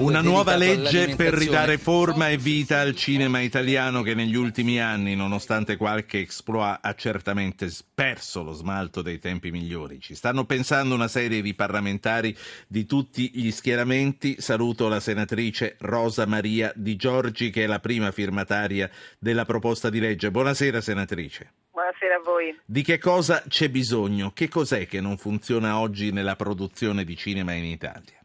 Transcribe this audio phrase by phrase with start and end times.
[0.00, 5.14] Una nuova legge per ridare forma e vita al cinema italiano che negli ultimi anni,
[5.14, 10.00] nonostante qualche exploit, ha certamente perso lo smalto dei tempi migliori.
[10.00, 12.34] Ci stanno pensando una serie di parlamentari
[12.66, 14.40] di tutti gli schieramenti.
[14.40, 20.00] Saluto la senatrice Rosa Maria Di Giorgi, che è la prima firmataria della proposta di
[20.00, 20.30] legge.
[20.30, 21.52] Buonasera, senatrice.
[21.72, 22.58] Buonasera a voi.
[22.64, 24.32] Di che cosa c'è bisogno?
[24.32, 28.19] Che cos'è che non funziona oggi nella produzione di cinema in Italia?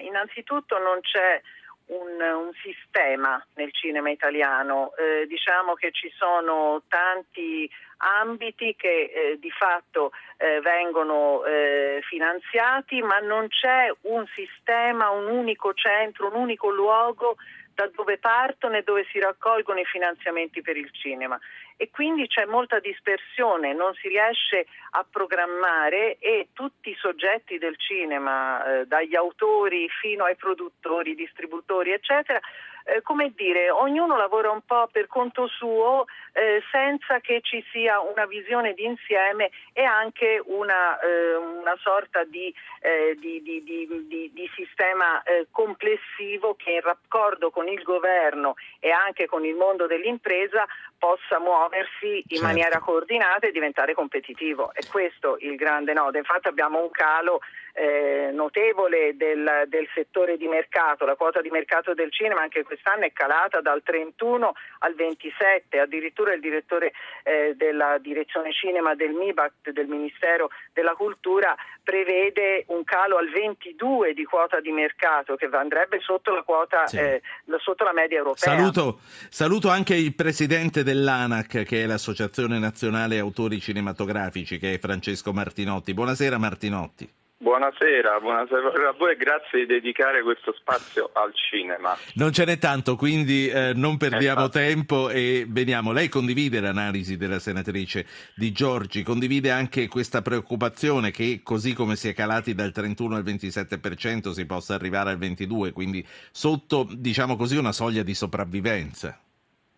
[0.00, 1.40] Innanzitutto non c'è
[1.86, 9.38] un, un, sistema nel cinema italiano, eh, diciamo che ci sono tanti ambiti che eh,
[9.38, 16.34] di fatto eh, vengono eh, finanziati, ma non c'è un sistema, un unico centro, un
[16.34, 17.36] unico luogo
[17.74, 21.38] da dove partono e dove si raccolgono i finanziamenti per il cinema
[21.80, 27.76] e quindi c'è molta dispersione, non si riesce a programmare e tutti i soggetti del
[27.78, 32.40] cinema, eh, dagli autori fino ai produttori, distributori, eccetera,
[32.88, 38.00] eh, come dire, ognuno lavora un po' per conto suo eh, senza che ci sia
[38.00, 45.22] una visione d'insieme e anche una, eh, una sorta di, eh, di, di, di sistema
[45.22, 50.66] eh, complessivo che in raccordo con il governo e anche con il mondo dell'impresa
[50.98, 52.44] possa muoversi in certo.
[52.44, 54.72] maniera coordinata e diventare competitivo.
[54.72, 56.18] È questo il grande nodo.
[56.18, 57.40] Infatti abbiamo un calo
[57.78, 63.04] eh, notevole del, del, settore di mercato, la quota di mercato del cinema anche quest'anno
[63.04, 69.70] è calata dal 31 al 27, addirittura il direttore eh, della direzione cinema del MIBACT
[69.70, 76.00] del Ministero della Cultura prevede un calo al 22 di quota di mercato che andrebbe
[76.00, 76.96] sotto la quota sì.
[76.98, 77.22] eh,
[77.58, 78.56] sotto la media europea.
[78.56, 78.98] Saluto,
[79.30, 85.94] saluto anche il presidente dell'ANAC che è l'Associazione Nazionale Autori Cinematografici che è Francesco Martinotti.
[85.94, 87.17] Buonasera Martinotti.
[87.48, 91.96] Buonasera, buonasera a voi e grazie di dedicare questo spazio al cinema.
[92.16, 94.58] Non ce n'è tanto, quindi eh, non perdiamo esatto.
[94.58, 95.92] tempo e veniamo.
[95.92, 98.04] Lei condivide l'analisi della senatrice
[98.36, 103.24] Di Giorgi, condivide anche questa preoccupazione che così come si è calati dal 31 al
[103.24, 109.18] 27% si possa arrivare al 22%, quindi sotto, diciamo così, una soglia di sopravvivenza.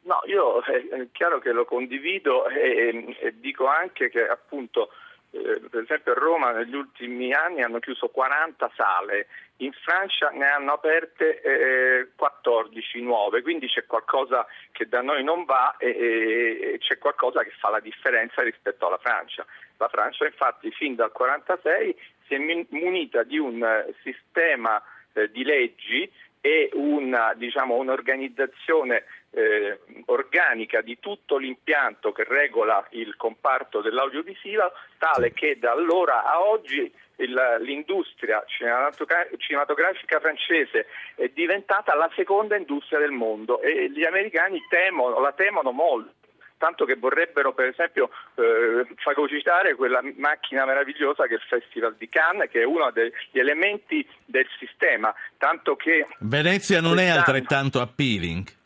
[0.02, 4.88] No, io eh, è chiaro che lo condivido e, e dico anche che appunto
[5.32, 10.46] eh, per esempio a Roma negli ultimi anni hanno chiuso 40 sale, in Francia ne
[10.46, 16.78] hanno aperte eh, 14 nuove, quindi c'è qualcosa che da noi non va e, e,
[16.78, 19.44] c'è qualcosa che fa la differenza rispetto alla Francia.
[19.76, 21.96] La Francia infatti fin dal 1946
[22.26, 24.82] si è munita di un eh, sistema
[25.12, 33.16] eh, di leggi e una, diciamo, un'organizzazione eh, organica di tutto l'impianto che regola il
[33.16, 42.10] comparto dell'audiovisivo, tale che da allora a oggi il, l'industria cinematografica francese è diventata la
[42.14, 46.18] seconda industria del mondo e gli americani temono, la temono molto.
[46.56, 52.06] Tanto che vorrebbero per esempio eh, fagocitare quella macchina meravigliosa che è il Festival di
[52.10, 56.06] Cannes, che è uno degli elementi del sistema, tanto che...
[56.18, 58.58] Venezia non è altrettanto appealing.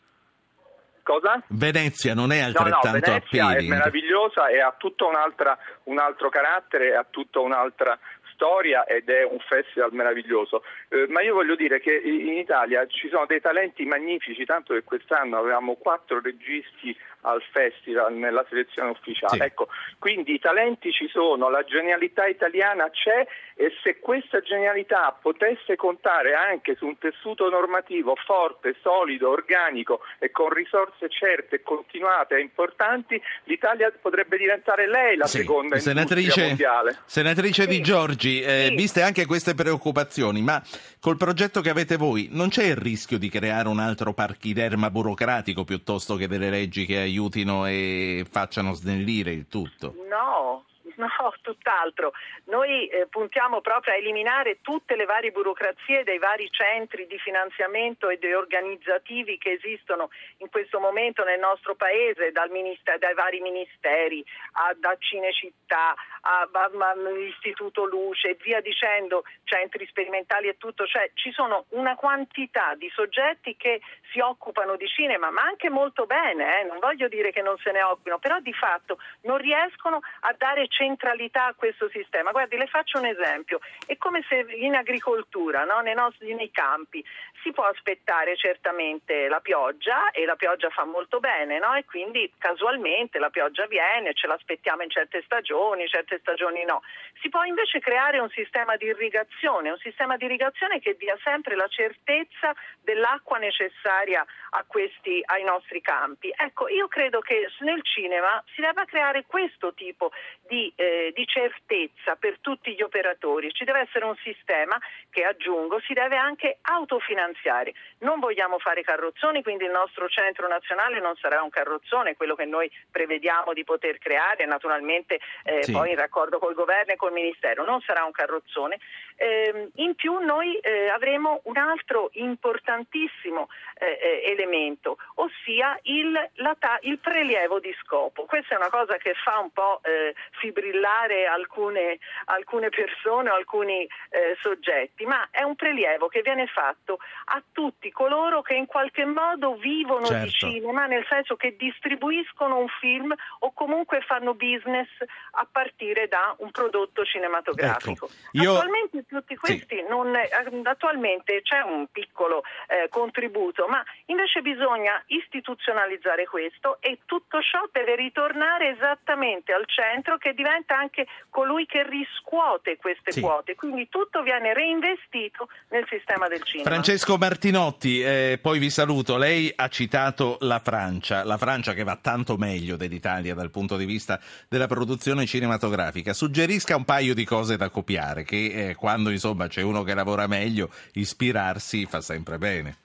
[1.05, 1.39] Cosa?
[1.49, 3.71] Venezia non è altrettanto no, no, Venezia appealing.
[3.71, 7.95] è meravigliosa e ha tutto un altro carattere, ha tutta un'altra
[8.33, 10.63] storia ed è un festival meraviglioso.
[10.89, 14.83] Eh, ma io voglio dire che in Italia ci sono dei talenti magnifici, tanto che
[14.83, 19.37] quest'anno avevamo quattro registi al festival nella selezione ufficiale.
[19.37, 19.41] Sì.
[19.41, 19.67] Ecco,
[19.99, 23.25] quindi i talenti ci sono, la genialità italiana c'è
[23.55, 30.29] e se questa genialità potesse contare anche su un tessuto normativo forte, solido, organico e
[30.31, 35.39] con risorse certe, continuate e importanti, l'Italia potrebbe diventare lei la sì.
[35.39, 36.97] seconda senatrice, mondiale.
[37.05, 37.69] Senatrice sì.
[37.69, 40.61] Di Giorgi, eh, viste anche queste preoccupazioni, ma
[40.99, 45.63] col progetto che avete voi non c'è il rischio di creare un altro parchiderma burocratico
[45.63, 49.95] piuttosto che delle leggi che aiutano aiutino e facciano snellire il tutto.
[50.09, 50.65] No,
[50.95, 52.13] No, tutt'altro.
[52.45, 58.09] Noi eh, puntiamo proprio a eliminare tutte le varie burocrazie dei vari centri di finanziamento
[58.09, 64.23] e organizzativi che esistono in questo momento nel nostro paese, minister- dai vari ministeri,
[64.53, 70.85] a, da Cinecittà, all'Istituto Luce via dicendo, centri sperimentali e tutto.
[70.85, 73.81] Cioè ci sono una quantità di soggetti che
[74.11, 76.63] si occupano di cinema, ma anche molto bene, eh?
[76.63, 80.67] non voglio dire che non se ne occupino, però di fatto non riescono a dare
[80.75, 82.31] centralità a questo sistema.
[82.31, 83.59] Guardi, le faccio un esempio.
[83.85, 85.79] È come se in agricoltura, no?
[85.79, 87.03] nei, nostri, nei campi,
[87.41, 91.73] si può aspettare certamente la pioggia e la pioggia fa molto bene no?
[91.75, 96.81] e quindi casualmente la pioggia viene, ce l'aspettiamo in certe stagioni, certe stagioni no.
[97.21, 101.55] Si può invece creare un sistema di irrigazione, un sistema di irrigazione che dia sempre
[101.55, 104.25] la certezza dell'acqua necessaria
[104.67, 106.33] questi, ai nostri campi.
[106.35, 110.11] Ecco, io credo che nel cinema si debba creare questo tipo
[110.47, 113.51] di, eh, di certezza per tutti gli operatori.
[113.51, 114.77] Ci deve essere un sistema
[115.09, 117.73] che, aggiungo, si deve anche autofinanziare.
[117.99, 122.45] Non vogliamo fare carrozzoni, quindi il nostro centro nazionale non sarà un carrozzone, quello che
[122.45, 125.71] noi prevediamo di poter creare, naturalmente eh, sì.
[125.71, 128.79] poi in raccordo col governo e col ministero, non sarà un carrozzone.
[129.17, 133.47] Eh, in più noi eh, avremo un altro importantissimo
[133.77, 138.23] eh, eh, elemento, ossia il, la, il, prelievo di scopo.
[138.23, 143.87] Questa è una cosa che fa un po' eh, fibrillare alcune, alcune, persone o alcuni
[144.09, 149.03] eh, soggetti, ma è un prelievo che viene fatto a tutti coloro che in qualche
[149.03, 150.23] modo vivono certo.
[150.23, 154.87] di cinema, nel senso che distribuiscono un film o comunque fanno business
[155.31, 158.05] a partire da un prodotto cinematografico.
[158.05, 158.53] Ecco, io...
[158.55, 159.85] Attualmente tutti questi sì.
[159.87, 160.15] non,
[160.63, 167.95] attualmente c'è un piccolo eh, contributo, ma invece bisogna istituzionalizzare questo e tutto ciò deve
[167.95, 173.21] ritornare esattamente al centro che diventa anche colui che riscuote queste sì.
[173.21, 176.69] quote, quindi tutto viene reinvestito nel sistema del cinema.
[176.69, 181.97] Francesco Martinotti, eh, poi vi saluto, lei ha citato la Francia, la Francia che va
[181.97, 187.57] tanto meglio dell'Italia dal punto di vista della produzione cinematografica, suggerisca un paio di cose
[187.57, 192.83] da copiare che eh, quando insomma c'è uno che lavora meglio ispirarsi fa sempre bene.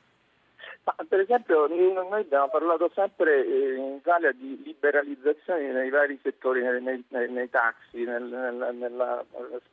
[1.09, 7.05] Per esempio noi abbiamo parlato sempre eh, in Italia di liberalizzazione nei vari settori, nei,
[7.09, 9.25] nei, nei taxi, nel, nel, nella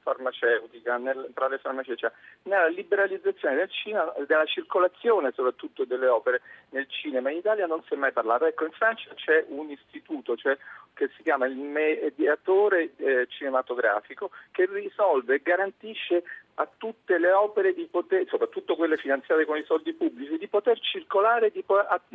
[0.01, 2.11] farmaceutica, nel, tra le farmacie, cioè,
[2.43, 7.31] nella liberalizzazione del cinema, della circolazione soprattutto delle opere nel cinema.
[7.31, 8.45] In Italia non si è mai parlato.
[8.45, 10.57] Ecco, in Francia c'è un istituto cioè,
[10.93, 16.23] che si chiama il mediatore eh, cinematografico che risolve e garantisce
[16.59, 20.79] a tutte le opere di poter, soprattutto quelle finanziate con i soldi pubblici, di poter
[20.79, 21.63] circolare, di,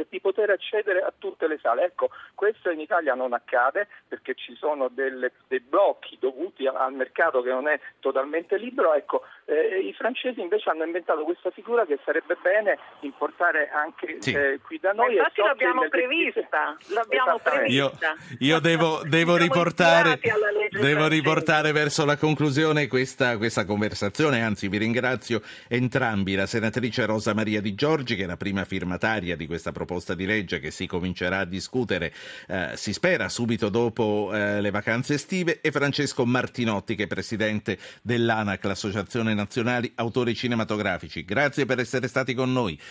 [0.08, 1.84] di, poter accedere a tutte le sale.
[1.84, 7.40] Ecco, questo in Italia non accade perché ci sono delle, dei blocchi dovuti al mercato
[7.40, 8.94] che non è totalmente libero.
[8.94, 14.32] Ecco, eh, I francesi invece hanno inventato questa figura che sarebbe bene importare anche sì.
[14.32, 15.14] eh, qui da noi.
[15.14, 17.66] Infatti so l'abbiamo prevista, l'abbiamo prevista.
[17.70, 17.92] Io,
[18.40, 20.18] io devo, devo riportare,
[20.70, 27.04] devo riportare verso la conclusione questa, questa conversazione trasmissione, anzi vi ringrazio entrambi, la senatrice
[27.04, 30.70] Rosa Maria Di Giorgi che è la prima firmataria di questa proposta di legge che
[30.70, 32.12] si comincerà a discutere,
[32.48, 37.78] eh, si spera, subito dopo eh, le vacanze estive e Francesco Martinotti che è presidente
[38.00, 41.24] dell'ANAC, l'Associazione Nazionali Autori Cinematografici.
[41.24, 42.78] Grazie per essere stati con noi.